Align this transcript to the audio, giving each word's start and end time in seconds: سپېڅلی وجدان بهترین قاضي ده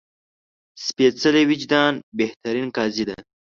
سپېڅلی 0.85 1.43
وجدان 1.51 1.93
بهترین 2.19 2.67
قاضي 2.75 3.03
ده 3.09 3.17